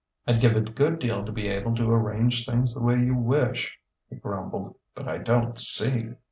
[0.25, 3.77] "I'd give a good deal to be able to arrange things the way you wish,"
[4.09, 4.77] he grumbled.
[4.95, 6.15] "But I don't see...."